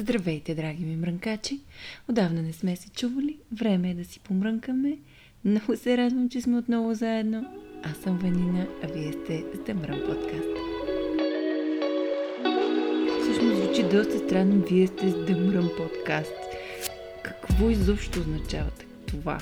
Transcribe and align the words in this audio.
Здравейте, 0.00 0.54
драги 0.54 0.84
ми 0.84 0.96
мрънкачи! 0.96 1.60
Отдавна 2.08 2.42
не 2.42 2.52
сме 2.52 2.76
се 2.76 2.90
чували, 2.90 3.36
време 3.52 3.90
е 3.90 3.94
да 3.94 4.04
си 4.04 4.20
помрънкаме. 4.20 4.98
Много 5.44 5.76
се 5.76 5.96
радвам, 5.96 6.28
че 6.28 6.40
сме 6.40 6.58
отново 6.58 6.94
заедно. 6.94 7.46
Аз 7.82 7.96
съм 7.96 8.18
Ванина, 8.18 8.66
а 8.82 8.86
вие 8.86 9.12
сте 9.12 9.44
с 9.54 9.58
Дъмрън 9.66 10.00
подкаст. 10.06 10.48
Всъщност 13.22 13.56
звучи 13.56 13.82
доста 13.82 14.18
странно, 14.18 14.64
вие 14.70 14.86
сте 14.86 15.10
с 15.10 15.26
Дъмрън 15.26 15.70
подкаст. 15.76 16.34
Какво 17.22 17.70
изобщо 17.70 18.20
означава 18.20 18.70
това? 19.06 19.38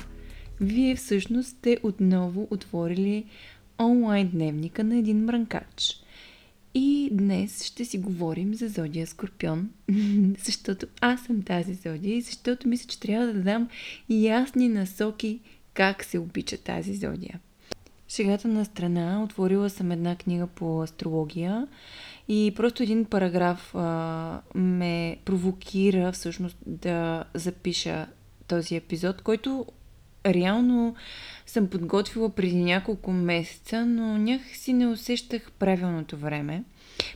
Вие 0.61 0.95
всъщност 0.95 1.49
сте 1.49 1.77
отново 1.83 2.47
отворили 2.51 3.25
онлайн 3.79 4.29
дневника 4.29 4.83
на 4.83 4.97
един 4.97 5.25
мрънкач– 5.25 6.01
и 6.77 7.09
днес 7.11 7.63
ще 7.63 7.85
си 7.85 7.97
говорим 7.97 8.53
за 8.53 8.67
зодия 8.67 9.07
Скорпион, 9.07 9.69
защото 10.45 10.87
аз 11.01 11.21
съм 11.21 11.41
тази 11.41 11.73
зодия 11.73 12.17
и 12.17 12.21
защото 12.21 12.67
мисля, 12.67 12.87
че 12.87 12.99
трябва 12.99 13.25
да 13.25 13.33
дам 13.33 13.69
ясни 14.09 14.69
насоки 14.69 15.39
как 15.73 16.03
се 16.03 16.19
обича 16.19 16.57
тази 16.57 16.95
зодия. 16.95 17.39
Шегата 18.09 18.47
на 18.47 18.65
страна, 18.65 19.23
отворила 19.23 19.69
съм 19.69 19.91
една 19.91 20.15
книга 20.15 20.47
по 20.47 20.81
астрология 20.81 21.67
и 22.27 22.53
просто 22.55 22.83
един 22.83 23.05
параграф 23.05 23.75
а, 23.75 24.41
ме 24.55 25.17
провокира 25.25 26.11
всъщност 26.11 26.57
да 26.65 27.23
запиша 27.33 28.07
този 28.47 28.75
епизод, 28.75 29.21
който 29.21 29.65
реално 30.25 30.95
съм 31.45 31.67
подготвила 31.67 32.29
преди 32.29 32.63
няколко 32.63 33.11
месеца, 33.11 33.85
но 33.85 34.17
някакси 34.17 34.73
не 34.73 34.87
усещах 34.87 35.51
правилното 35.51 36.17
време. 36.17 36.63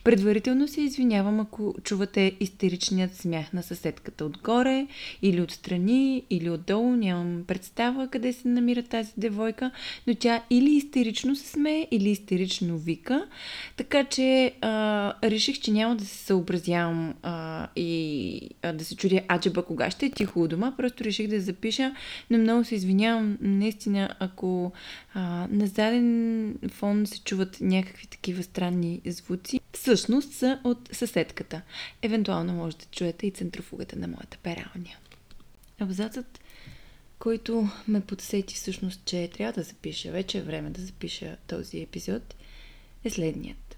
Предварително 0.03 0.67
се 0.67 0.81
извинявам, 0.81 1.39
ако 1.39 1.75
чувате 1.83 2.35
истеричният 2.39 3.15
смях 3.15 3.53
на 3.53 3.63
съседката 3.63 4.25
отгоре, 4.25 4.87
или 5.21 5.41
отстрани, 5.41 6.23
или 6.29 6.49
отдолу. 6.49 6.95
Нямам 6.95 7.43
представа 7.47 8.07
къде 8.07 8.33
се 8.33 8.47
намира 8.47 8.83
тази 8.83 9.11
девойка, 9.17 9.71
но 10.07 10.15
тя 10.15 10.43
или 10.49 10.69
истерично 10.69 11.35
се 11.35 11.47
смее, 11.47 11.87
или 11.91 12.09
истерично 12.09 12.77
вика. 12.77 13.27
Така 13.77 14.03
че 14.03 14.53
а, 14.61 15.13
реших, 15.23 15.59
че 15.59 15.71
няма 15.71 15.95
да 15.95 16.05
се 16.05 16.17
съобразявам 16.17 17.13
а, 17.21 17.67
и 17.75 18.41
а, 18.61 18.73
да 18.73 18.85
се 18.85 18.95
чудя 18.95 19.21
аджеба 19.27 19.63
кога 19.63 19.91
ще 19.91 20.05
е 20.05 20.09
тихо 20.09 20.41
у 20.41 20.47
дома. 20.47 20.73
Просто 20.77 21.03
реших 21.03 21.27
да 21.27 21.41
запиша, 21.41 21.95
но 22.29 22.37
много 22.37 22.63
се 22.63 22.75
извинявам. 22.75 23.37
Наистина, 23.41 24.09
ако 24.19 24.71
а, 25.13 25.47
на 25.51 25.67
заден 25.67 26.55
фон 26.69 27.05
се 27.05 27.23
чуват 27.23 27.57
някакви 27.61 28.07
такива 28.07 28.43
странни 28.43 29.01
звуци, 29.05 29.59
всъщност 29.73 30.33
са 30.33 30.59
от 30.63 30.89
съседката. 30.91 31.61
Евентуално 32.01 32.53
може 32.53 32.77
да 32.77 32.85
чуете 32.85 33.27
и 33.27 33.31
центрофугата 33.31 33.95
на 33.95 34.07
моята 34.07 34.37
пералня. 34.37 34.89
Абзацът, 35.79 36.39
който 37.19 37.69
ме 37.87 38.01
подсети 38.01 38.55
всъщност, 38.55 39.01
че 39.05 39.29
трябва 39.33 39.53
да 39.53 39.63
запиша, 39.63 40.11
вече 40.11 40.37
е 40.37 40.41
време 40.41 40.69
да 40.69 40.81
запиша 40.81 41.37
този 41.47 41.81
епизод, 41.81 42.35
е 43.03 43.09
следният. 43.09 43.77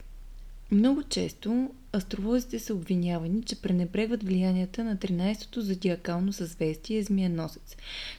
Много 0.72 1.04
често 1.04 1.70
астролозите 1.96 2.60
са 2.60 2.74
обвинявани, 2.74 3.44
че 3.44 3.62
пренебрегват 3.62 4.24
влиянията 4.24 4.84
на 4.84 4.98
13-то 4.98 5.62
зодиакално 5.62 6.34
съзвестие 6.34 7.04
Змиеносец, 7.04 7.76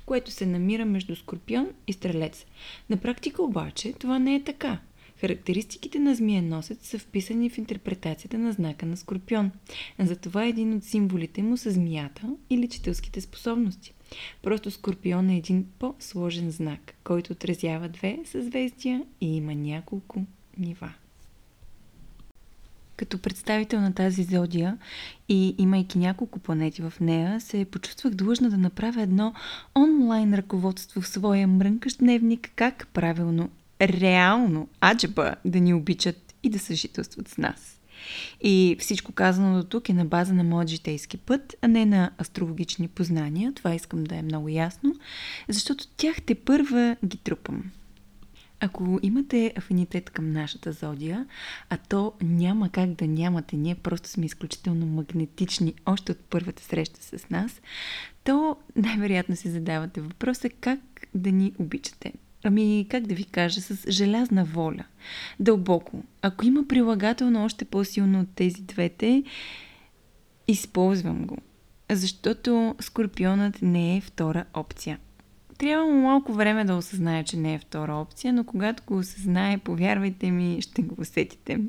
което 0.06 0.30
се 0.30 0.47
намира 0.47 0.84
между 0.84 1.17
Скорпион 1.17 1.70
и 1.86 1.92
Стрелец. 1.92 2.47
На 2.91 2.97
практика 2.97 3.42
обаче 3.42 3.92
това 3.92 4.19
не 4.19 4.34
е 4.34 4.45
така. 4.45 4.78
Характеристиките 5.20 5.98
на 5.98 6.14
змиеносец 6.14 6.88
са 6.88 6.98
вписани 6.98 7.50
в 7.50 7.58
интерпретацията 7.58 8.38
на 8.38 8.52
знака 8.52 8.86
на 8.86 8.96
Скорпион. 8.96 9.50
Затова 9.98 10.44
един 10.44 10.74
от 10.74 10.84
символите 10.84 11.42
му 11.42 11.56
са 11.56 11.70
змията 11.70 12.36
и 12.50 12.58
лечителските 12.58 13.20
способности. 13.20 13.94
Просто 14.42 14.70
Скорпион 14.70 15.30
е 15.30 15.36
един 15.36 15.66
по-сложен 15.78 16.50
знак, 16.50 16.94
който 17.04 17.32
отразява 17.32 17.88
две 17.88 18.18
съзвездия 18.24 19.02
и 19.20 19.36
има 19.36 19.55
няколко 19.55 20.24
нива. 20.58 20.92
Като 22.96 23.18
представител 23.18 23.80
на 23.80 23.94
тази 23.94 24.22
зодия 24.22 24.78
и 25.28 25.55
имайки 25.58 25.98
няколко 25.98 26.39
планети 26.39 26.83
в 26.83 26.92
нея, 27.00 27.40
се 27.40 27.64
почувствах 27.64 28.14
длъжна 28.14 28.50
да 28.50 28.58
направя 28.58 29.02
едно 29.02 29.34
онлайн 29.77 30.34
ръководство 30.34 31.00
в 31.00 31.08
своя 31.08 31.48
мрънкащ 31.48 31.98
дневник 31.98 32.50
как 32.56 32.89
правилно 32.92 33.50
реално 33.80 34.68
аджеба 34.85 35.35
да 35.45 35.61
ни 35.61 35.74
обичат 35.74 36.35
и 36.42 36.51
да 36.51 36.58
съжителстват 36.58 37.29
с 37.29 37.39
нас. 37.39 37.80
И 38.40 38.77
всичко 38.80 39.12
казано 39.12 39.57
до 39.57 39.64
тук 39.64 39.89
е 39.89 39.92
на 39.92 40.05
база 40.05 40.35
на 40.35 40.45
моят 40.45 40.68
житейски 40.68 41.17
път, 41.17 41.55
а 41.62 41.68
не 41.68 41.86
на 41.86 42.11
астрологични 42.20 42.89
познания. 42.89 43.52
Това 43.52 43.74
искам 43.74 44.05
да 44.05 44.17
е 44.17 44.23
много 44.23 44.48
ясно, 44.48 44.95
защото 45.48 45.89
тях 45.96 46.23
те 46.23 46.34
първа 46.34 46.96
ги 47.05 47.17
трупам. 47.17 47.64
Ако 48.61 48.98
имате 49.02 49.52
афинитет 49.57 50.11
към 50.11 50.33
нашата 50.33 50.73
зодия, 50.73 51.27
а 51.70 51.77
то 51.77 52.13
няма 52.23 52.68
как 52.68 52.90
да 52.90 53.07
нямате, 53.07 53.57
ние 53.57 53.74
просто 53.74 54.08
сме 54.08 54.27
изключително 54.27 54.86
магнетични 54.86 55.74
още 55.86 56.13
от 56.13 56.18
първата 56.18 56.63
среща 56.63 57.02
с 57.02 57.30
нас, 57.30 57.61
то 58.24 58.57
най-вероятно 58.77 59.36
си 59.36 59.51
задавате 59.51 60.01
въпроса 60.01 60.48
как 60.48 60.80
да 61.14 61.33
ни 61.33 61.52
обичате. 61.58 62.13
Ами, 62.46 62.86
как 62.90 63.06
да 63.06 63.14
ви 63.14 63.24
кажа, 63.24 63.60
с 63.60 63.90
желязна 63.90 64.44
воля. 64.44 64.84
Дълбоко. 65.40 66.02
Ако 66.22 66.46
има 66.46 66.68
прилагателно 66.68 67.44
още 67.44 67.64
по-силно 67.64 68.20
от 68.20 68.28
тези 68.34 68.62
двете, 68.62 69.22
използвам 70.48 71.27
го. 71.27 71.38
Защото 71.90 72.74
скорпионът 72.80 73.62
не 73.62 73.96
е 73.96 74.00
втора 74.00 74.44
опция. 74.54 74.98
Трябва 75.58 75.86
му 75.86 76.00
малко 76.00 76.33
време 76.33 76.64
да 76.64 76.74
осъзнае, 76.77 77.24
че 77.24 77.36
не 77.36 77.54
е 77.54 77.58
втора 77.58 77.94
опция, 77.94 78.33
но 78.33 78.44
когато 78.44 78.83
го 78.86 78.98
осъзнае, 78.98 79.58
повярвайте 79.58 80.30
ми, 80.30 80.62
ще 80.62 80.83
го 80.83 80.94
усетите. 81.00 81.60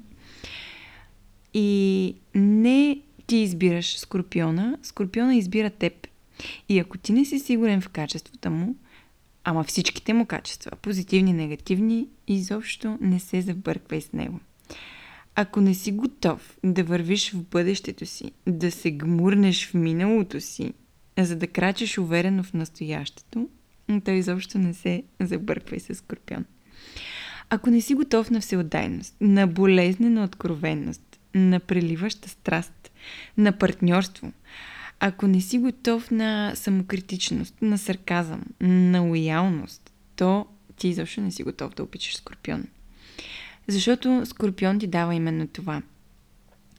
И 1.54 2.16
не 2.36 3.02
ти 3.28 3.38
избираш 3.38 3.98
скорпиона, 4.00 4.78
скорпиона 4.84 5.36
избира 5.36 5.70
теб. 5.70 6.08
И 6.70 6.80
ако 6.80 6.98
ти 6.98 7.14
не 7.14 7.26
си 7.26 7.40
сигурен 7.40 7.82
в 7.82 7.90
качествата 7.90 8.50
му, 8.50 8.76
Ама 9.48 9.64
всичките 9.64 10.14
му 10.14 10.26
качества, 10.26 10.72
позитивни, 10.82 11.34
негативни, 11.34 12.08
изобщо 12.28 12.98
не 13.02 13.20
се 13.20 13.42
забърквай 13.42 14.02
с 14.02 14.14
него. 14.14 14.40
Ако 15.36 15.62
не 15.62 15.74
си 15.74 15.92
готов 15.92 16.58
да 16.64 16.84
вървиш 16.84 17.32
в 17.32 17.44
бъдещето 17.44 18.06
си, 18.06 18.32
да 18.48 18.72
се 18.72 18.92
гмурнеш 18.92 19.68
в 19.68 19.74
миналото 19.74 20.42
си, 20.42 20.74
за 21.18 21.36
да 21.36 21.48
крачеш 21.48 21.98
уверено 21.98 22.44
в 22.44 22.54
настоящето, 22.54 23.50
то 24.06 24.12
изобщо 24.12 24.58
не 24.58 24.74
се 24.74 25.04
забърквай 25.20 25.80
с 25.80 25.96
скорпион. 25.96 26.46
Ако 27.50 27.70
не 27.70 27.82
си 27.82 27.94
готов 27.94 28.32
на 28.32 28.42
всеотдайност, 28.42 29.16
на 29.22 29.48
болезнена 29.48 30.24
откровенност, 30.24 31.20
на 31.36 31.60
преливаща 31.60 32.30
страст, 32.30 32.92
на 33.38 33.52
партньорство, 33.52 34.32
ако 35.00 35.28
не 35.28 35.42
си 35.42 35.58
готов 35.58 36.12
на 36.12 36.52
самокритичност, 36.56 37.56
на 37.62 37.78
сарказъм, 37.78 38.42
на 38.62 39.02
лоялност, 39.02 39.92
то 40.16 40.46
ти 40.78 40.88
изобщо 40.88 41.22
не 41.22 41.32
си 41.32 41.44
готов 41.44 41.74
да 41.74 41.84
обичаш 41.84 42.18
Скорпион. 42.18 42.66
Защото 43.68 44.22
Скорпион 44.26 44.80
ти 44.80 44.88
дава 44.88 45.16
именно 45.16 45.48
това. 45.48 45.82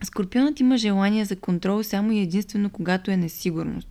Скорпионът 0.02 0.60
има 0.60 0.78
желание 0.78 1.24
за 1.24 1.36
контрол 1.36 1.82
само 1.82 2.12
и 2.12 2.20
единствено, 2.20 2.70
когато 2.70 3.10
е 3.10 3.28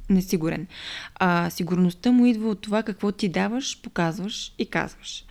несигурен. 0.10 0.68
А 1.16 1.50
сигурността 1.50 2.12
му 2.12 2.26
идва 2.26 2.50
от 2.50 2.62
това 2.62 2.84
какво 2.84 3.12
ти 3.12 3.30
даваш, 3.30 3.82
показваш 3.82 4.54
и 4.58 4.66
казваш. 4.66 5.26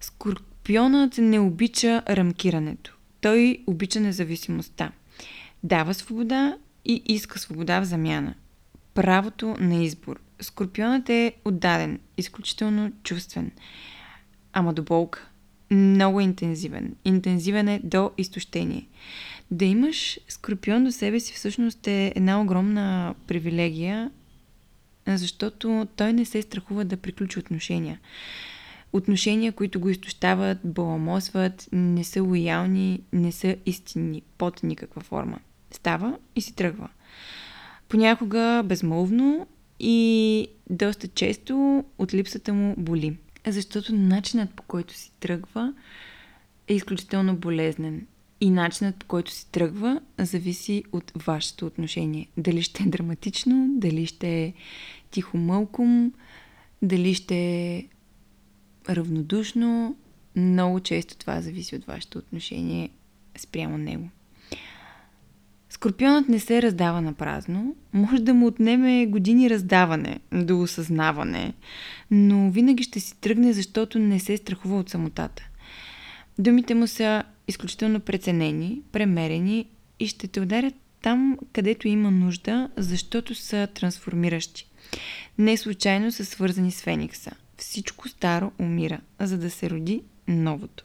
Скорпионът 0.00 1.18
не 1.18 1.38
обича 1.38 2.02
рамкирането. 2.08 2.96
Той 3.20 3.58
обича 3.66 4.00
независимостта. 4.00 4.92
Дава 5.62 5.94
свобода 5.94 6.56
и 6.84 7.02
иска 7.06 7.38
свобода 7.38 7.80
в 7.80 7.84
замяна. 7.84 8.34
Правото 8.94 9.56
на 9.60 9.84
избор. 9.84 10.20
Скорпионът 10.40 11.08
е 11.08 11.32
отдаден, 11.44 12.00
изключително 12.16 12.92
чувствен. 13.02 13.50
Ама 14.52 14.72
до 14.72 14.82
болка. 14.82 15.28
Много 15.70 16.20
интензивен. 16.20 16.94
Интензивен 17.04 17.68
е 17.68 17.80
до 17.84 18.10
изтощение. 18.18 18.86
Да 19.50 19.64
имаш 19.64 20.18
скорпион 20.28 20.84
до 20.84 20.92
себе 20.92 21.20
си 21.20 21.34
всъщност 21.34 21.86
е 21.86 22.12
една 22.16 22.40
огромна 22.40 23.14
привилегия, 23.26 24.10
защото 25.06 25.88
той 25.96 26.12
не 26.12 26.24
се 26.24 26.42
страхува 26.42 26.84
да 26.84 26.96
приключи 26.96 27.38
отношения. 27.38 28.00
Отношения, 28.92 29.52
които 29.52 29.80
го 29.80 29.88
изтощават, 29.88 30.58
баламосват, 30.64 31.68
не 31.72 32.04
са 32.04 32.22
лоялни, 32.22 33.00
не 33.12 33.32
са 33.32 33.56
истинни 33.66 34.22
под 34.38 34.62
никаква 34.62 35.00
форма. 35.00 35.38
Става 35.70 36.18
и 36.36 36.40
си 36.40 36.54
тръгва. 36.54 36.88
Понякога 37.88 38.62
безмолвно 38.64 39.46
и 39.80 40.48
доста 40.70 41.08
често 41.08 41.84
от 41.98 42.14
липсата 42.14 42.54
му 42.54 42.74
боли. 42.78 43.16
Защото 43.46 43.94
начинът 43.94 44.54
по 44.54 44.62
който 44.62 44.94
си 44.94 45.12
тръгва 45.20 45.74
е 46.68 46.74
изключително 46.74 47.36
болезнен. 47.36 48.06
и 48.40 48.50
начинът 48.50 48.96
по 48.96 49.06
който 49.06 49.30
си 49.30 49.50
тръгва 49.50 50.00
зависи 50.18 50.84
от 50.92 51.12
вашето 51.16 51.66
отношение. 51.66 52.28
Дали 52.36 52.62
ще 52.62 52.82
е 52.82 52.86
драматично, 52.86 53.68
дали 53.70 54.06
ще 54.06 54.44
е 54.44 54.54
тихо 55.10 55.36
мълком, 55.36 56.12
дали 56.82 57.14
ще 57.14 57.36
е 57.36 57.86
равнодушно. 58.88 59.96
Много 60.36 60.80
често 60.80 61.16
това 61.16 61.40
зависи 61.40 61.76
от 61.76 61.84
вашето 61.84 62.18
отношение 62.18 62.90
спрямо 63.38 63.78
него. 63.78 64.08
Скорпионът 65.70 66.28
не 66.28 66.40
се 66.40 66.62
раздава 66.62 67.00
на 67.00 67.12
празно. 67.12 67.74
Може 67.92 68.22
да 68.22 68.34
му 68.34 68.46
отнеме 68.46 69.06
години 69.06 69.50
раздаване 69.50 70.20
до 70.32 70.60
осъзнаване, 70.60 71.54
но 72.10 72.50
винаги 72.50 72.82
ще 72.82 73.00
си 73.00 73.20
тръгне, 73.20 73.52
защото 73.52 73.98
не 73.98 74.20
се 74.20 74.36
страхува 74.36 74.78
от 74.78 74.90
самотата. 74.90 75.42
Думите 76.38 76.74
му 76.74 76.86
са 76.86 77.22
изключително 77.48 78.00
преценени, 78.00 78.82
премерени 78.92 79.66
и 80.00 80.06
ще 80.06 80.28
те 80.28 80.40
ударят 80.40 80.74
там, 81.02 81.38
където 81.52 81.88
има 81.88 82.10
нужда, 82.10 82.70
защото 82.76 83.34
са 83.34 83.68
трансформиращи. 83.74 84.66
Не 85.38 85.56
случайно 85.56 86.12
са 86.12 86.24
свързани 86.24 86.70
с 86.70 86.82
Феникса. 86.82 87.30
Всичко 87.56 88.08
старо 88.08 88.52
умира, 88.58 89.00
за 89.20 89.38
да 89.38 89.50
се 89.50 89.70
роди 89.70 90.02
новото. 90.28 90.84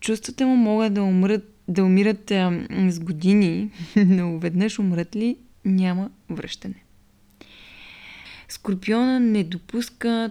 Чувствата 0.00 0.46
му 0.46 0.56
могат 0.56 0.94
да 0.94 1.02
умрат 1.02 1.53
да 1.68 1.84
умират 1.84 2.30
а, 2.30 2.66
с 2.90 3.00
години, 3.00 3.70
но 3.96 4.38
веднъж 4.38 4.78
умрат 4.78 5.16
ли, 5.16 5.36
няма 5.64 6.10
връщане. 6.30 6.84
Скорпиона 8.48 9.20
не 9.20 9.44
допуска 9.44 10.30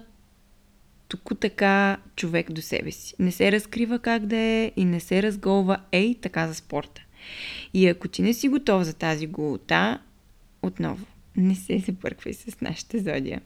тук 1.08 1.32
така 1.40 1.98
човек 2.16 2.52
до 2.52 2.62
себе 2.62 2.92
си. 2.92 3.16
Не 3.20 3.32
се 3.32 3.52
разкрива 3.52 4.00
как 4.00 4.26
да 4.26 4.38
е 4.38 4.72
и 4.76 4.86
не 4.86 5.00
се 5.00 5.24
разголва 5.24 5.78
ей 5.92 6.16
така 6.22 6.48
за 6.48 6.56
спорта. 6.56 7.02
И 7.74 7.88
ако 7.88 8.08
ти 8.08 8.22
не 8.22 8.34
си 8.34 8.50
готов 8.50 8.84
за 8.84 8.94
тази 8.94 9.28
голота, 9.28 10.00
отново, 10.62 11.06
не 11.36 11.56
се 11.56 11.80
забърквай 11.80 12.34
с 12.34 12.62
нашата 12.62 12.98
зодия. 13.00 13.42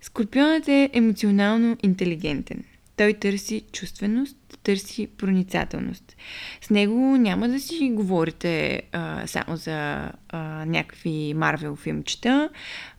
Скорпионът 0.00 0.68
е 0.68 0.90
емоционално 0.92 1.76
интелигентен– 1.82 2.64
той 2.96 3.14
търси 3.14 3.62
чувственост, 3.72 4.36
търси 4.62 5.06
проницателност. 5.06 6.16
С 6.60 6.70
него 6.70 7.16
няма 7.16 7.48
да 7.48 7.60
си 7.60 7.90
говорите 7.94 8.82
а, 8.92 9.26
само 9.26 9.56
за 9.56 10.10
а, 10.28 10.64
някакви 10.66 11.34
Марвел 11.36 11.76
филмчета. 11.76 12.48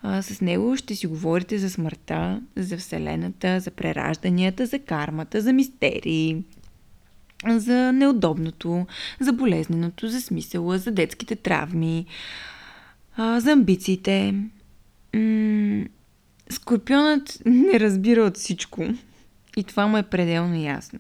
А, 0.02 0.22
с 0.22 0.42
него 0.42 0.78
ще 0.78 0.96
си 0.96 1.08
говорите 1.08 1.58
за 1.58 1.70
смъртта, 1.70 2.42
за 2.56 2.78
Вселената, 2.78 3.60
за 3.60 3.72
преражданията, 3.72 4.66
за 4.66 4.80
кармата, 4.80 5.42
за 5.42 5.54
мистерии, 5.54 6.44
за 7.48 7.94
неудобното, 7.94 8.86
за 9.20 9.34
болезненото, 9.34 10.08
за 10.08 10.22
смисъла, 10.22 10.78
за 10.78 10.92
детските 10.92 11.36
травми, 11.36 12.06
а, 13.16 13.40
за 13.40 13.52
амбициите. 13.52 14.34
М- 15.16 15.86
Скорпионът 16.50 17.42
не 17.46 17.80
разбира 17.80 18.22
от 18.22 18.38
всичко. 18.38 18.88
И 19.58 19.64
това 19.64 19.88
му 19.88 19.98
е 19.98 20.04
пределно 20.04 20.56
ясно. 20.56 21.00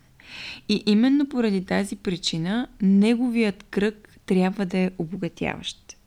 И 0.69 0.83
именно 0.86 1.30
поради 1.30 1.65
тази 1.65 1.95
причина 1.95 2.68
неговият 2.81 3.63
кръг 3.63 4.09
трябва 4.25 4.65
да 4.65 4.77
е 4.77 4.92
обогатяващ. 4.98 5.98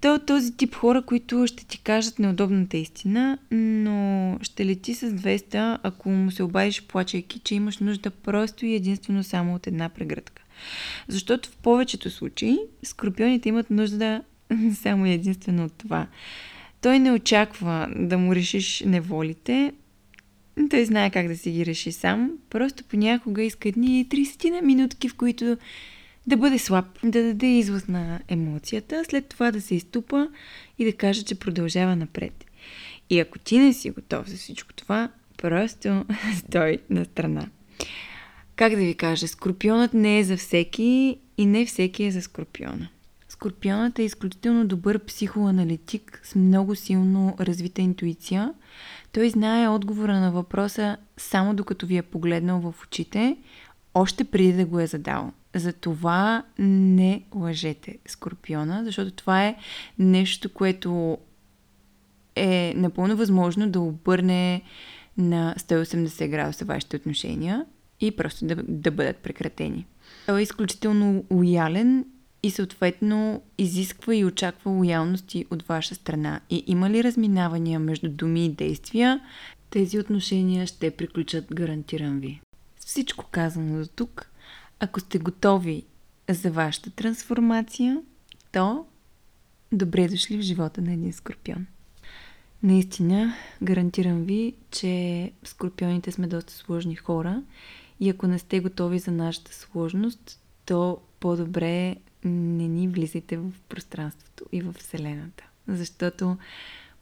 Той 0.00 0.16
е 0.16 0.24
този 0.26 0.56
тип 0.56 0.74
хора, 0.74 1.02
които 1.02 1.46
ще 1.46 1.66
ти 1.66 1.78
кажат 1.78 2.18
неудобната 2.18 2.76
истина, 2.76 3.38
но 3.50 4.38
ще 4.42 4.66
лети 4.66 4.94
с 4.94 5.10
200, 5.10 5.78
ако 5.82 6.10
му 6.10 6.30
се 6.30 6.42
обадиш 6.42 6.82
плачейки, 6.82 7.38
че 7.38 7.54
имаш 7.54 7.78
нужда 7.78 8.10
просто 8.10 8.66
и 8.66 8.74
единствено 8.74 9.24
само 9.24 9.54
от 9.54 9.66
една 9.66 9.88
прегръдка. 9.88 10.42
Защото 11.08 11.48
в 11.48 11.56
повечето 11.56 12.10
случаи 12.10 12.58
скорпионите 12.82 13.48
имат 13.48 13.70
нужда 13.70 14.22
само 14.74 15.06
и 15.06 15.12
единствено 15.12 15.64
от 15.64 15.72
това. 15.72 16.06
Той 16.80 16.98
не 16.98 17.12
очаква 17.12 17.88
да 17.96 18.18
му 18.18 18.34
решиш 18.34 18.82
неволите, 18.86 19.72
той 20.70 20.84
знае 20.84 21.10
как 21.10 21.28
да 21.28 21.36
си 21.36 21.50
ги 21.50 21.66
реши 21.66 21.92
сам. 21.92 22.30
Просто 22.50 22.84
понякога 22.84 23.42
иска 23.42 23.68
едни 23.68 24.06
30 24.08 24.50
на 24.50 24.62
минутки, 24.62 25.08
в 25.08 25.14
които 25.14 25.56
да 26.26 26.36
бъде 26.36 26.58
слаб, 26.58 26.84
да 27.04 27.22
даде 27.22 27.46
излъз 27.46 27.88
на 27.88 28.20
емоцията, 28.28 29.04
след 29.08 29.26
това 29.26 29.50
да 29.50 29.60
се 29.60 29.74
изтупа 29.74 30.28
и 30.78 30.84
да 30.84 30.92
каже, 30.92 31.22
че 31.22 31.34
продължава 31.34 31.96
напред. 31.96 32.44
И 33.10 33.20
ако 33.20 33.38
ти 33.38 33.58
не 33.58 33.72
си 33.72 33.90
готов 33.90 34.28
за 34.28 34.36
всичко 34.36 34.72
това, 34.72 35.08
просто 35.36 36.04
стой 36.38 36.78
на 36.90 37.04
страна. 37.04 37.48
Как 38.56 38.70
да 38.70 38.76
ви 38.76 38.94
кажа, 38.94 39.28
скорпионът 39.28 39.94
не 39.94 40.18
е 40.18 40.24
за 40.24 40.36
всеки 40.36 41.16
и 41.38 41.46
не 41.46 41.66
всеки 41.66 42.04
е 42.04 42.10
за 42.10 42.22
скорпиона. 42.22 42.88
Скорпионът 43.42 43.98
е 43.98 44.02
изключително 44.02 44.66
добър 44.66 44.98
психоаналитик 44.98 46.20
с 46.24 46.34
много 46.34 46.74
силно 46.74 47.36
развита 47.40 47.82
интуиция. 47.82 48.54
Той 49.12 49.30
знае 49.30 49.68
отговора 49.68 50.20
на 50.20 50.32
въпроса 50.32 50.96
само 51.16 51.54
докато 51.54 51.86
ви 51.86 51.96
е 51.96 52.02
погледнал 52.02 52.60
в 52.60 52.74
очите, 52.82 53.36
още 53.94 54.24
преди 54.24 54.52
да 54.52 54.64
го 54.64 54.80
е 54.80 54.86
задал. 54.86 55.32
Затова 55.54 56.42
не 56.58 57.22
лъжете 57.34 57.98
Скорпиона, 58.06 58.84
защото 58.84 59.10
това 59.10 59.46
е 59.46 59.56
нещо, 59.98 60.52
което 60.52 61.18
е 62.36 62.74
напълно 62.76 63.16
възможно 63.16 63.70
да 63.70 63.80
обърне 63.80 64.62
на 65.18 65.54
180 65.58 66.28
градуса 66.28 66.64
вашите 66.64 66.96
отношения 66.96 67.66
и 68.00 68.16
просто 68.16 68.46
да, 68.46 68.56
да 68.68 68.90
бъдат 68.90 69.16
прекратени. 69.16 69.86
Той 70.26 70.40
е 70.40 70.42
изключително 70.42 71.24
лоялен 71.30 72.04
и 72.42 72.50
съответно 72.50 73.42
изисква 73.58 74.14
и 74.14 74.24
очаква 74.24 74.70
лоялности 74.70 75.46
от 75.50 75.62
ваша 75.62 75.94
страна. 75.94 76.40
И 76.50 76.64
има 76.66 76.90
ли 76.90 77.04
разминавания 77.04 77.80
между 77.80 78.08
думи 78.08 78.46
и 78.46 78.52
действия, 78.52 79.20
тези 79.70 79.98
отношения 79.98 80.66
ще 80.66 80.90
приключат, 80.90 81.54
гарантирам 81.54 82.20
ви. 82.20 82.40
С 82.80 82.86
всичко 82.86 83.26
казано 83.30 83.78
до 83.78 83.86
тук, 83.86 84.30
ако 84.80 85.00
сте 85.00 85.18
готови 85.18 85.82
за 86.30 86.50
вашата 86.50 86.90
трансформация, 86.90 88.02
то 88.52 88.86
добре 89.72 90.08
дошли 90.08 90.38
в 90.38 90.42
живота 90.42 90.82
на 90.82 90.92
един 90.92 91.12
скорпион. 91.12 91.66
Наистина, 92.62 93.34
гарантирам 93.62 94.24
ви, 94.24 94.54
че 94.70 95.30
скорпионите 95.44 96.12
сме 96.12 96.26
доста 96.26 96.52
сложни 96.52 96.96
хора 96.96 97.42
и 98.00 98.10
ако 98.10 98.26
не 98.26 98.38
сте 98.38 98.60
готови 98.60 98.98
за 98.98 99.10
нашата 99.10 99.54
сложност, 99.54 100.40
то 100.66 100.98
по-добре 101.20 101.96
не 102.24 102.68
ни 102.68 102.88
влизайте 102.88 103.36
в 103.36 103.50
пространството 103.68 104.44
и 104.52 104.62
в 104.62 104.72
Вселената. 104.72 105.44
Защото, 105.68 106.36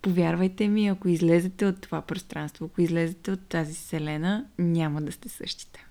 повярвайте 0.02 0.68
ми, 0.68 0.88
ако 0.88 1.09
излезете 1.09 1.66
от 1.66 1.80
това 1.80 2.02
пространство, 2.02 2.64
ако 2.64 2.80
излезете 2.80 3.30
от 3.30 3.40
тази 3.40 3.75
Вселена, 3.75 4.47
няма 4.59 5.02
да 5.02 5.12
сте 5.12 5.28
същите. 5.28 5.87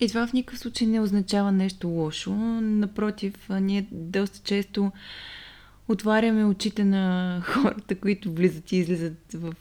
И 0.00 0.08
това 0.08 0.26
в 0.26 0.32
никакъв 0.32 0.58
случай 0.58 0.86
не 0.86 1.00
означава 1.00 1.52
нещо 1.52 1.88
лошо. 1.88 2.34
Напротив, 2.60 3.34
ние 3.50 3.86
доста 3.92 4.38
често 4.38 4.92
отваряме 5.88 6.44
очите 6.44 6.84
на 6.84 7.42
хората, 7.46 7.94
които 7.94 8.32
влизат 8.32 8.72
и 8.72 8.76
излизат 8.76 9.32
в, 9.34 9.54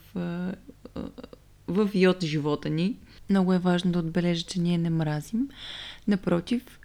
в 1.68 1.90
йод 1.94 2.24
живота 2.24 2.70
ни. 2.70 2.98
Много 3.30 3.54
е 3.54 3.60
важно 3.60 3.92
да 3.92 4.00
отбележа, 4.00 4.46
че 4.46 4.60
ние 4.60 4.78
не 4.78 4.90
мразим. 4.90 5.50
Напротив, 6.08 6.80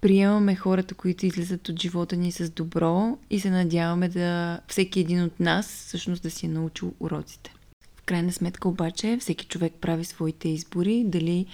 приемаме 0.00 0.56
хората, 0.56 0.94
които 0.94 1.26
излизат 1.26 1.68
от 1.68 1.80
живота 1.80 2.16
ни 2.16 2.32
с 2.32 2.50
добро 2.50 3.18
и 3.30 3.40
се 3.40 3.50
надяваме 3.50 4.08
да 4.08 4.60
всеки 4.68 5.00
един 5.00 5.22
от 5.22 5.40
нас 5.40 5.66
всъщност 5.66 6.22
да 6.22 6.30
си 6.30 6.46
е 6.46 6.48
научил 6.48 6.94
уроците. 7.00 7.54
В 7.96 8.02
крайна 8.02 8.32
сметка 8.32 8.68
обаче 8.68 9.18
всеки 9.20 9.46
човек 9.46 9.72
прави 9.80 10.04
своите 10.04 10.48
избори, 10.48 11.04
дали 11.06 11.46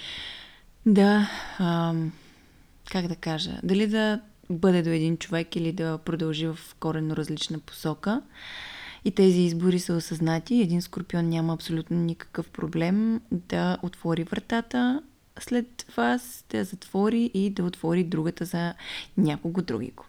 да, 0.87 1.31
ам, 1.59 2.12
как 2.93 3.07
да 3.07 3.17
кажа, 3.17 3.61
дали 3.62 3.87
да 3.87 4.21
бъде 4.50 4.83
до 4.83 4.91
един 4.91 5.17
човек 5.17 5.57
или 5.57 5.73
да 5.73 5.99
продължи 5.99 6.47
в 6.47 6.59
коренно 6.81 7.17
различна 7.17 7.59
посока. 7.59 8.23
И 9.05 9.11
тези 9.11 9.41
избори 9.41 9.79
са 9.79 9.95
осъзнати. 9.95 10.61
Един 10.61 10.83
скорпион 10.83 11.29
няма 11.29 11.53
абсолютно 11.53 11.97
никакъв 11.97 12.49
проблем 12.49 13.21
да 13.31 13.79
отвори 13.83 14.25
вратата 14.25 15.03
след 15.40 15.87
вас 15.97 16.45
да 16.50 16.64
затвори 16.64 17.31
и 17.35 17.50
да 17.50 17.64
отвори 17.64 18.05
другата 18.05 18.45
за 18.45 18.75
някого 19.19 19.62
другиго. 19.62 20.05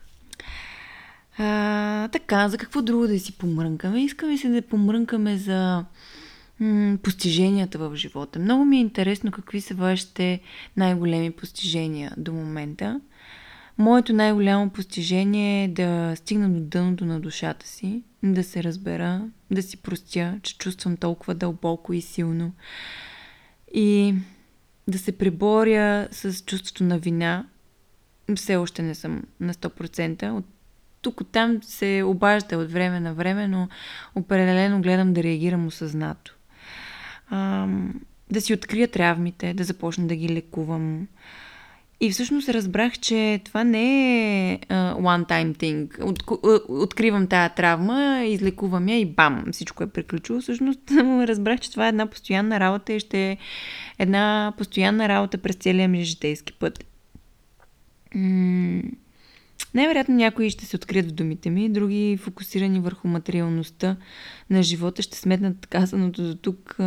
А, 1.37 2.07
така, 2.07 2.49
за 2.49 2.57
какво 2.57 2.81
друго 2.81 3.07
да 3.07 3.19
си 3.19 3.37
помрънкаме? 3.37 4.03
Искаме 4.03 4.37
се 4.37 4.49
да 4.49 4.61
помрънкаме 4.61 5.37
за 5.37 5.85
м- 6.59 6.97
постиженията 7.03 7.77
в 7.77 7.95
живота. 7.95 8.39
Много 8.39 8.65
ми 8.65 8.77
е 8.77 8.81
интересно 8.81 9.31
какви 9.31 9.61
са 9.61 9.73
вашите 9.73 10.39
най-големи 10.77 11.31
постижения 11.31 12.13
до 12.17 12.33
момента. 12.33 13.01
Моето 13.77 14.13
най-голямо 14.13 14.69
постижение 14.69 15.63
е 15.63 15.67
да 15.67 16.13
стигна 16.15 16.49
до 16.49 16.59
дъното 16.59 17.05
на 17.05 17.19
душата 17.19 17.67
си, 17.67 18.03
да 18.23 18.43
се 18.43 18.63
разбера, 18.63 19.21
да 19.51 19.61
си 19.61 19.77
простя, 19.77 20.39
че 20.43 20.57
чувствам 20.57 20.97
толкова 20.97 21.35
дълбоко 21.35 21.93
и 21.93 22.01
силно. 22.01 22.51
И 23.73 24.15
да 24.87 24.99
се 24.99 25.17
преборя 25.17 26.07
с 26.11 26.43
чувството 26.45 26.83
на 26.83 26.99
вина 26.99 27.45
все 28.35 28.55
още 28.55 28.81
не 28.81 28.95
съм 28.95 29.23
на 29.39 29.53
100%. 29.53 30.31
От 30.31 30.45
тук 31.01 31.21
оттам 31.21 31.63
се 31.63 32.03
обажда 32.05 32.57
от 32.57 32.71
време 32.71 32.99
на 32.99 33.13
време, 33.13 33.47
но 33.47 33.69
определено 34.15 34.81
гледам 34.81 35.13
да 35.13 35.23
реагирам 35.23 35.67
осъзнато. 35.67 36.35
А, 37.29 37.67
да 38.31 38.41
си 38.41 38.53
открия 38.53 38.87
травмите, 38.87 39.53
да 39.53 39.63
започна 39.63 40.07
да 40.07 40.15
ги 40.15 40.29
лекувам. 40.29 41.07
И 41.99 42.11
всъщност 42.11 42.49
разбрах, 42.49 42.99
че 42.99 43.41
това 43.43 43.63
не 43.63 44.51
е 44.51 44.59
uh, 44.59 44.93
one-time 44.95 45.57
thing. 45.57 46.03
От, 46.03 46.23
откривам 46.69 47.27
тая 47.27 47.55
травма, 47.55 48.23
излекувам 48.25 48.89
я 48.89 48.99
и 48.99 49.05
бам, 49.05 49.45
всичко 49.51 49.83
е 49.83 49.87
приключило. 49.87 50.41
Всъщност 50.41 50.79
разбрах, 51.01 51.59
че 51.59 51.71
това 51.71 51.85
е 51.85 51.89
една 51.89 52.05
постоянна 52.05 52.59
работа 52.59 52.93
и 52.93 52.99
ще 52.99 53.31
е 53.31 53.37
една 53.99 54.53
постоянна 54.57 55.09
работа 55.09 55.37
през 55.37 55.55
целия 55.55 55.87
ми 55.87 56.03
житейски 56.03 56.53
път. 56.53 56.85
М- 58.15 58.81
най-вероятно 59.73 60.15
някои 60.15 60.49
ще 60.49 60.65
се 60.65 60.75
открият 60.75 61.07
в 61.07 61.13
думите 61.13 61.49
ми, 61.49 61.69
други 61.69 62.17
фокусирани 62.21 62.79
върху 62.79 63.07
материалността 63.07 63.95
на 64.49 64.63
живота 64.63 65.01
ще 65.01 65.17
сметнат 65.17 65.67
казаното 65.67 66.23
до 66.23 66.35
тук 66.35 66.77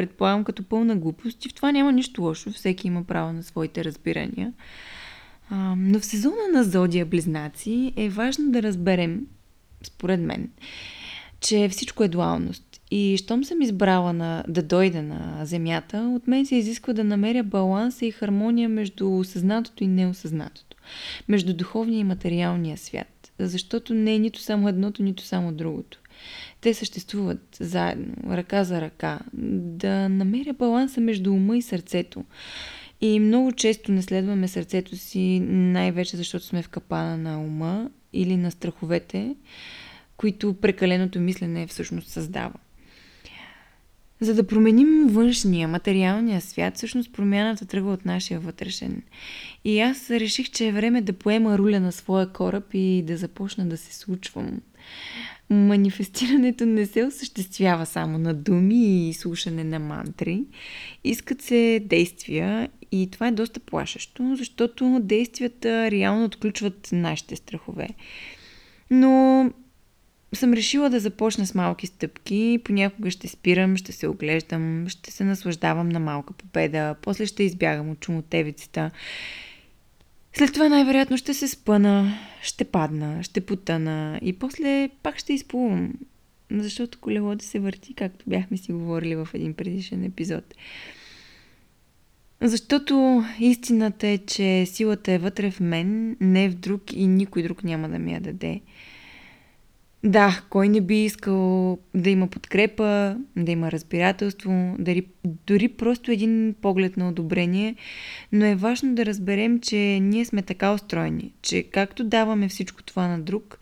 предполагам 0.00 0.44
като 0.44 0.62
пълна 0.62 0.96
глупост 0.96 1.44
и 1.44 1.48
в 1.48 1.54
това 1.54 1.72
няма 1.72 1.92
нищо 1.92 2.22
лошо, 2.22 2.52
всеки 2.52 2.86
има 2.86 3.04
право 3.04 3.32
на 3.32 3.42
своите 3.42 3.84
разбирания. 3.84 4.52
А, 5.50 5.74
но 5.78 6.00
в 6.00 6.04
сезона 6.04 6.48
на 6.52 6.64
Зодия 6.64 7.06
Близнаци 7.06 7.92
е 7.96 8.08
важно 8.08 8.50
да 8.50 8.62
разберем, 8.62 9.26
според 9.82 10.20
мен, 10.20 10.50
че 11.40 11.68
всичко 11.68 12.04
е 12.04 12.08
дуалност. 12.08 12.80
И 12.90 13.16
щом 13.16 13.44
съм 13.44 13.62
избрала 13.62 14.12
на, 14.12 14.44
да 14.48 14.62
дойда 14.62 15.02
на 15.02 15.40
Земята, 15.44 16.12
от 16.16 16.26
мен 16.26 16.46
се 16.46 16.56
изисква 16.56 16.92
да 16.92 17.04
намеря 17.04 17.42
баланса 17.42 18.06
и 18.06 18.10
хармония 18.10 18.68
между 18.68 19.18
осъзнатото 19.18 19.84
и 19.84 19.86
неосъзнатото, 19.86 20.76
между 21.28 21.54
духовния 21.54 21.98
и 21.98 22.04
материалния 22.04 22.78
свят, 22.78 23.32
защото 23.38 23.94
не 23.94 24.14
е 24.14 24.18
нито 24.18 24.40
само 24.40 24.68
едното, 24.68 25.02
нито 25.02 25.22
само 25.22 25.52
другото. 25.52 26.00
Те 26.60 26.74
съществуват 26.74 27.56
заедно, 27.60 28.14
ръка 28.30 28.64
за 28.64 28.80
ръка, 28.80 29.20
да 29.32 30.08
намеря 30.08 30.52
баланса 30.52 31.00
между 31.00 31.32
ума 31.32 31.56
и 31.56 31.62
сърцето. 31.62 32.24
И 33.00 33.20
много 33.20 33.52
често 33.52 33.92
не 33.92 34.02
следваме 34.02 34.48
сърцето 34.48 34.96
си, 34.96 35.40
най-вече 35.48 36.16
защото 36.16 36.44
сме 36.44 36.62
в 36.62 36.68
капана 36.68 37.16
на 37.16 37.40
ума 37.40 37.90
или 38.12 38.36
на 38.36 38.50
страховете, 38.50 39.36
които 40.16 40.54
прекаленото 40.54 41.20
мислене 41.20 41.66
всъщност 41.66 42.08
създава. 42.08 42.54
За 44.20 44.34
да 44.34 44.46
променим 44.46 45.06
външния, 45.08 45.68
материалния 45.68 46.40
свят, 46.40 46.76
всъщност 46.76 47.12
промяната 47.12 47.66
тръгва 47.66 47.92
от 47.92 48.04
нашия 48.04 48.40
вътрешен. 48.40 49.02
И 49.64 49.80
аз 49.80 50.10
реших, 50.10 50.50
че 50.50 50.66
е 50.66 50.72
време 50.72 51.00
да 51.00 51.12
поема 51.12 51.58
руля 51.58 51.80
на 51.80 51.92
своя 51.92 52.32
кораб 52.32 52.64
и 52.74 53.02
да 53.06 53.16
започна 53.16 53.66
да 53.66 53.76
се 53.76 53.94
случвам 53.94 54.60
манифестирането 55.50 56.66
не 56.66 56.86
се 56.86 57.04
осъществява 57.04 57.86
само 57.86 58.18
на 58.18 58.34
думи 58.34 59.08
и 59.08 59.14
слушане 59.14 59.64
на 59.64 59.78
мантри. 59.78 60.44
Искат 61.04 61.42
се 61.42 61.80
действия 61.84 62.68
и 62.92 63.08
това 63.10 63.28
е 63.28 63.32
доста 63.32 63.60
плашещо, 63.60 64.34
защото 64.36 65.00
действията 65.02 65.90
реално 65.90 66.24
отключват 66.24 66.88
нашите 66.92 67.36
страхове. 67.36 67.88
Но 68.90 69.50
съм 70.32 70.52
решила 70.52 70.90
да 70.90 71.00
започна 71.00 71.46
с 71.46 71.54
малки 71.54 71.86
стъпки. 71.86 72.60
Понякога 72.64 73.10
ще 73.10 73.28
спирам, 73.28 73.76
ще 73.76 73.92
се 73.92 74.06
оглеждам, 74.08 74.88
ще 74.88 75.10
се 75.10 75.24
наслаждавам 75.24 75.88
на 75.88 76.00
малка 76.00 76.32
победа, 76.32 76.94
после 77.02 77.26
ще 77.26 77.42
избягам 77.42 77.90
от 77.90 78.00
чумотевицата 78.00 78.90
след 80.32 80.52
това 80.52 80.68
най-вероятно 80.68 81.16
ще 81.16 81.34
се 81.34 81.48
спъна, 81.48 82.18
ще 82.42 82.64
падна, 82.64 83.22
ще 83.22 83.40
потъна 83.40 84.18
и 84.22 84.32
после 84.32 84.88
пак 85.02 85.18
ще 85.18 85.32
изплувам. 85.32 85.92
Защото 86.50 86.98
колелото 87.00 87.44
се 87.44 87.58
върти, 87.58 87.94
както 87.94 88.24
бяхме 88.28 88.56
си 88.56 88.72
говорили 88.72 89.16
в 89.16 89.28
един 89.34 89.54
предишен 89.54 90.04
епизод. 90.04 90.54
Защото 92.40 93.24
истината 93.40 94.06
е, 94.06 94.18
че 94.18 94.66
силата 94.66 95.12
е 95.12 95.18
вътре 95.18 95.50
в 95.50 95.60
мен, 95.60 96.16
не 96.20 96.48
в 96.48 96.54
друг 96.54 96.92
и 96.92 97.06
никой 97.06 97.42
друг 97.42 97.64
няма 97.64 97.88
да 97.88 97.98
ми 97.98 98.12
я 98.12 98.20
даде. 98.20 98.60
Да, 100.04 100.42
кой 100.50 100.68
не 100.68 100.80
би 100.80 101.04
искал 101.04 101.78
да 101.94 102.10
има 102.10 102.26
подкрепа, 102.26 103.16
да 103.36 103.52
има 103.52 103.72
разбирателство, 103.72 104.76
дори, 104.78 105.06
дори 105.24 105.68
просто 105.68 106.10
един 106.10 106.54
поглед 106.62 106.96
на 106.96 107.08
одобрение, 107.08 107.74
но 108.32 108.44
е 108.44 108.54
важно 108.54 108.94
да 108.94 109.06
разберем, 109.06 109.60
че 109.60 109.76
ние 110.02 110.24
сме 110.24 110.42
така 110.42 110.72
устроени, 110.72 111.32
че 111.42 111.62
както 111.62 112.04
даваме 112.04 112.48
всичко 112.48 112.82
това 112.82 113.08
на 113.08 113.20
друг, 113.20 113.58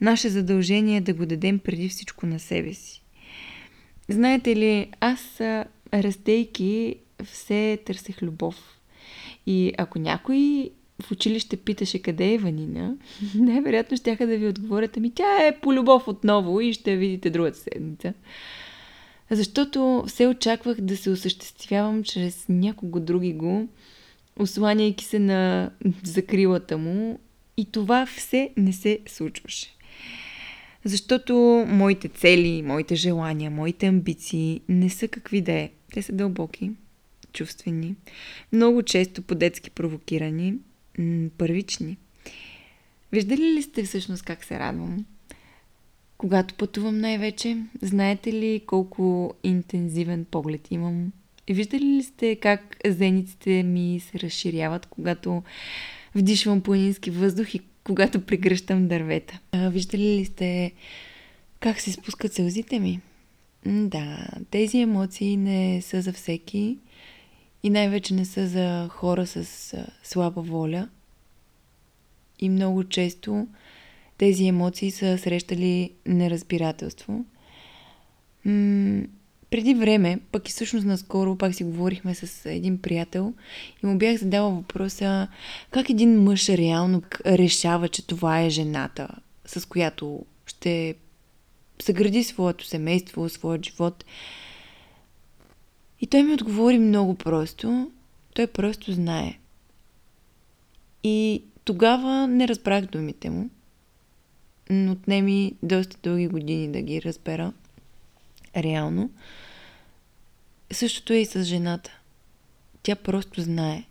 наше 0.00 0.28
задължение 0.28 0.96
е 0.96 1.00
да 1.00 1.14
го 1.14 1.26
дадем 1.26 1.58
преди 1.58 1.88
всичко 1.88 2.26
на 2.26 2.38
себе 2.38 2.72
си. 2.72 3.02
Знаете 4.08 4.56
ли, 4.56 4.90
аз 5.00 5.40
растейки 5.94 6.96
все 7.24 7.78
търсех 7.84 8.22
любов. 8.22 8.56
И 9.46 9.72
ако 9.78 9.98
някой 9.98 10.70
в 11.02 11.10
училище 11.10 11.56
питаше 11.56 11.98
къде 11.98 12.32
е 12.32 12.38
Ванина, 12.38 12.94
най-вероятно 13.34 13.96
ще 13.96 14.16
да 14.16 14.36
ви 14.38 14.48
отговорят, 14.48 14.96
ами 14.96 15.10
тя 15.10 15.46
е 15.46 15.60
по 15.60 15.72
любов 15.74 16.08
отново 16.08 16.60
и 16.60 16.72
ще 16.72 16.90
я 16.92 16.98
видите 16.98 17.30
другата 17.30 17.58
седмица. 17.58 18.14
Защото 19.30 20.04
все 20.06 20.26
очаквах 20.26 20.80
да 20.80 20.96
се 20.96 21.10
осъществявам 21.10 22.02
чрез 22.02 22.46
някого 22.48 23.00
други 23.00 23.32
го, 23.32 23.68
осланяйки 24.38 25.04
се 25.04 25.18
на 25.18 25.70
закрилата 26.04 26.78
му 26.78 27.18
и 27.56 27.64
това 27.64 28.06
все 28.06 28.50
не 28.56 28.72
се 28.72 28.98
случваше. 29.06 29.76
Защото 30.84 31.64
моите 31.68 32.08
цели, 32.08 32.62
моите 32.62 32.94
желания, 32.94 33.50
моите 33.50 33.86
амбиции 33.86 34.60
не 34.68 34.90
са 34.90 35.08
какви 35.08 35.40
да 35.40 35.52
е. 35.52 35.70
Те 35.92 36.02
са 36.02 36.12
дълбоки, 36.12 36.70
чувствени, 37.32 37.94
много 38.52 38.82
често 38.82 39.22
по-детски 39.22 39.70
провокирани 39.70 40.54
м- 40.98 41.30
първични. 41.38 41.96
Виждали 43.12 43.42
ли 43.42 43.62
сте 43.62 43.82
всъщност 43.82 44.22
как 44.22 44.44
се 44.44 44.58
радвам? 44.58 45.04
Когато 46.18 46.54
пътувам 46.54 46.98
най-вече, 46.98 47.56
знаете 47.82 48.32
ли 48.32 48.62
колко 48.66 49.34
интензивен 49.44 50.24
поглед 50.24 50.70
имам? 50.70 51.12
И 51.48 51.54
виждали 51.54 51.84
ли 51.84 52.02
сте 52.02 52.36
как 52.36 52.76
зениците 52.86 53.62
ми 53.62 54.00
се 54.00 54.18
разширяват, 54.20 54.86
когато 54.86 55.42
вдишвам 56.14 56.60
планински 56.60 57.10
въздух 57.10 57.54
и 57.54 57.60
когато 57.84 58.26
прегръщам 58.26 58.88
дървета? 58.88 59.38
Виждали 59.54 60.02
ли 60.02 60.24
сте 60.24 60.72
как 61.60 61.80
се 61.80 61.92
спускат 61.92 62.34
сълзите 62.34 62.80
ми? 62.80 63.00
Да, 63.66 64.28
тези 64.50 64.78
емоции 64.78 65.36
не 65.36 65.82
са 65.82 66.02
за 66.02 66.12
всеки 66.12 66.78
и 67.62 67.70
най-вече 67.70 68.14
не 68.14 68.24
са 68.24 68.46
за 68.46 68.88
хора 68.88 69.26
с 69.26 69.44
слаба 70.02 70.42
воля. 70.42 70.88
И 72.38 72.48
много 72.48 72.84
често 72.84 73.46
тези 74.18 74.46
емоции 74.46 74.90
са 74.90 75.18
срещали 75.18 75.90
неразбирателство. 76.06 77.24
М- 78.44 79.02
преди 79.50 79.74
време, 79.74 80.20
пък 80.32 80.48
и 80.48 80.52
всъщност 80.52 80.86
наскоро, 80.86 81.36
пак 81.36 81.54
си 81.54 81.64
говорихме 81.64 82.14
с 82.14 82.50
един 82.50 82.82
приятел 82.82 83.34
и 83.82 83.86
му 83.86 83.98
бях 83.98 84.16
задала 84.16 84.50
въпроса 84.50 85.28
как 85.70 85.90
един 85.90 86.22
мъж 86.22 86.48
реално 86.48 87.02
решава, 87.26 87.88
че 87.88 88.06
това 88.06 88.40
е 88.40 88.50
жената, 88.50 89.08
с 89.46 89.68
която 89.68 90.24
ще 90.46 90.94
съгради 91.82 92.24
своето 92.24 92.66
семейство, 92.66 93.28
своят 93.28 93.64
живот. 93.64 94.04
И 96.02 96.06
той 96.06 96.22
ми 96.22 96.34
отговори 96.34 96.78
много 96.78 97.14
просто. 97.14 97.90
Той 98.34 98.46
просто 98.46 98.92
знае. 98.92 99.38
И 101.04 101.42
тогава 101.64 102.26
не 102.26 102.48
разбрах 102.48 102.84
думите 102.84 103.30
му. 103.30 103.50
Но 104.70 104.92
отне 104.92 105.22
ми 105.22 105.54
доста 105.62 105.96
дълги 106.02 106.28
години 106.28 106.72
да 106.72 106.80
ги 106.82 107.02
разбера. 107.02 107.52
Реално. 108.56 109.10
Същото 110.72 111.12
е 111.12 111.16
и 111.16 111.26
с 111.26 111.44
жената. 111.44 111.90
Тя 112.82 112.96
просто 112.96 113.42
знае. 113.42 113.84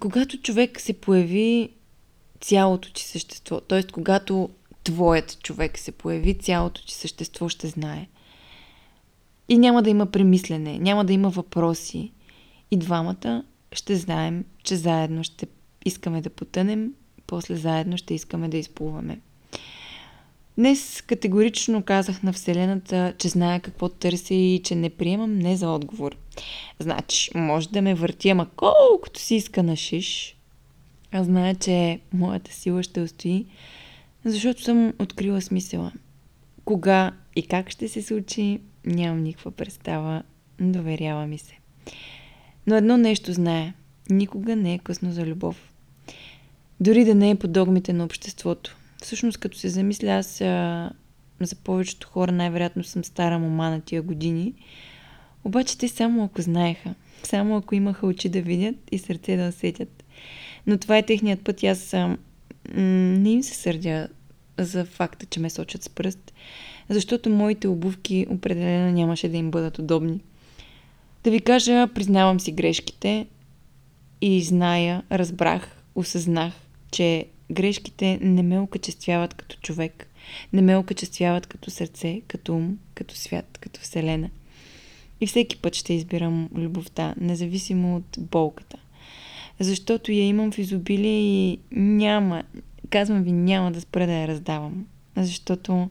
Когато 0.00 0.40
човек 0.42 0.80
се 0.80 0.92
появи 0.92 1.70
цялото 2.40 2.92
ти 2.92 3.02
същество, 3.02 3.60
т.е. 3.60 3.82
когато 3.82 4.50
твоят 4.84 5.42
човек 5.42 5.78
се 5.78 5.92
появи, 5.92 6.38
цялото 6.38 6.86
ти 6.86 6.94
същество 6.94 7.48
ще 7.48 7.68
знае. 7.68 8.08
И 9.48 9.58
няма 9.58 9.82
да 9.82 9.90
има 9.90 10.06
премислене, 10.06 10.78
няма 10.78 11.04
да 11.04 11.12
има 11.12 11.30
въпроси. 11.30 12.12
И 12.70 12.76
двамата 12.76 13.44
ще 13.72 13.96
знаем, 13.96 14.44
че 14.62 14.76
заедно 14.76 15.24
ще 15.24 15.46
искаме 15.84 16.20
да 16.20 16.30
потънем, 16.30 16.92
после 17.26 17.56
заедно 17.56 17.96
ще 17.96 18.14
искаме 18.14 18.48
да 18.48 18.56
изплуваме. 18.56 19.20
Днес 20.58 21.02
категорично 21.02 21.82
казах 21.82 22.22
на 22.22 22.32
Вселената, 22.32 23.14
че 23.18 23.28
зная 23.28 23.60
какво 23.60 23.88
търся 23.88 24.34
и 24.34 24.60
че 24.64 24.74
не 24.74 24.90
приемам 24.90 25.38
не 25.38 25.56
за 25.56 25.68
отговор, 25.68 26.16
Значи, 26.78 27.30
може 27.34 27.68
да 27.68 27.82
ме 27.82 27.94
върти, 27.94 28.28
ама 28.28 28.46
колкото 28.56 29.20
си 29.20 29.34
иска 29.34 29.62
на 29.62 29.76
шиш. 29.76 30.36
Аз 31.12 31.26
зная, 31.26 31.54
че 31.54 32.00
моята 32.12 32.52
сила 32.52 32.82
ще 32.82 33.00
устои, 33.00 33.46
защото 34.24 34.62
съм 34.62 34.92
открила 34.98 35.40
смисъла. 35.40 35.92
Кога 36.64 37.12
и 37.36 37.46
как 37.46 37.70
ще 37.70 37.88
се 37.88 38.02
случи, 38.02 38.60
нямам 38.86 39.22
никаква 39.22 39.50
представа. 39.50 40.22
Доверява 40.60 41.26
ми 41.26 41.38
се. 41.38 41.58
Но 42.66 42.76
едно 42.76 42.96
нещо 42.96 43.32
знае. 43.32 43.72
Никога 44.10 44.56
не 44.56 44.74
е 44.74 44.78
късно 44.78 45.12
за 45.12 45.26
любов. 45.26 45.72
Дори 46.80 47.04
да 47.04 47.14
не 47.14 47.30
е 47.30 47.34
по 47.34 47.48
догмите 47.48 47.92
на 47.92 48.04
обществото. 48.04 48.76
Всъщност, 49.02 49.38
като 49.38 49.58
се 49.58 49.68
замисля, 49.68 50.08
аз 50.08 50.40
а, 50.40 50.90
за 51.40 51.56
повечето 51.56 52.08
хора 52.08 52.32
най-вероятно 52.32 52.84
съм 52.84 53.04
стара 53.04 53.38
мома 53.38 53.70
на 53.70 53.80
тия 53.80 54.02
години. 54.02 54.54
Обаче 55.44 55.78
те 55.78 55.88
само 55.88 56.24
ако 56.24 56.42
знаеха. 56.42 56.94
Само 57.22 57.56
ако 57.56 57.74
имаха 57.74 58.06
очи 58.06 58.28
да 58.28 58.42
видят 58.42 58.76
и 58.92 58.98
сърце 58.98 59.36
да 59.36 59.48
усетят. 59.48 60.04
Но 60.66 60.78
това 60.78 60.98
е 60.98 61.06
техният 61.06 61.44
път 61.44 61.62
и 61.62 61.66
аз 61.66 61.94
а, 61.94 62.16
не 62.74 63.30
им 63.30 63.42
се 63.42 63.54
сърдя 63.54 64.08
за 64.58 64.84
факта, 64.84 65.26
че 65.26 65.40
ме 65.40 65.50
сочат 65.50 65.82
с 65.82 65.88
пръст, 65.88 66.32
защото 66.88 67.30
моите 67.30 67.68
обувки 67.68 68.26
определено 68.30 68.92
нямаше 68.92 69.28
да 69.28 69.36
им 69.36 69.50
бъдат 69.50 69.78
удобни. 69.78 70.20
Да 71.24 71.30
ви 71.30 71.40
кажа, 71.40 71.88
признавам 71.94 72.40
си 72.40 72.52
грешките 72.52 73.26
и 74.20 74.42
зная, 74.42 75.02
разбрах, 75.12 75.82
осъзнах, 75.94 76.52
че 76.90 77.26
грешките 77.50 78.18
не 78.22 78.42
ме 78.42 78.58
окачествяват 78.58 79.34
като 79.34 79.56
човек, 79.56 80.06
не 80.52 80.62
ме 80.62 80.76
окачествяват 80.76 81.46
като 81.46 81.70
сърце, 81.70 82.20
като 82.28 82.54
ум, 82.54 82.78
като 82.94 83.14
свят, 83.14 83.58
като 83.60 83.80
вселена. 83.80 84.30
И 85.20 85.26
всеки 85.26 85.56
път 85.56 85.74
ще 85.74 85.94
избирам 85.94 86.48
любовта, 86.54 87.14
независимо 87.20 87.96
от 87.96 88.18
болката. 88.18 88.76
Защото 89.60 90.12
я 90.12 90.26
имам 90.26 90.52
в 90.52 90.58
изобилие 90.58 91.20
и 91.20 91.58
няма, 91.72 92.42
казвам 92.90 93.22
ви, 93.22 93.32
няма 93.32 93.72
да 93.72 93.80
спра 93.80 94.06
да 94.06 94.12
я 94.12 94.28
раздавам. 94.28 94.86
Защото 95.16 95.88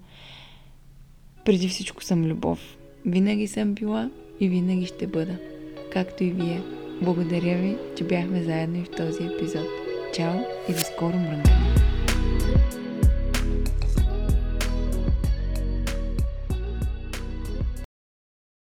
преди 1.45 1.67
всичко 1.67 2.03
съм 2.03 2.25
любов. 2.25 2.77
Винаги 3.05 3.47
съм 3.47 3.73
била 3.73 4.09
и 4.39 4.49
винаги 4.49 4.85
ще 4.85 5.07
бъда. 5.07 5.37
Както 5.93 6.23
и 6.23 6.29
вие. 6.29 6.61
Благодаря 7.01 7.57
ви, 7.57 7.75
че 7.97 8.03
бяхме 8.03 8.43
заедно 8.43 8.77
и 8.77 8.85
в 8.85 8.89
този 8.89 9.23
епизод. 9.23 9.67
Чао 10.15 10.39
и 10.69 10.73
до 10.73 10.79
скоро 10.79 11.17
мрънкане! 11.17 11.82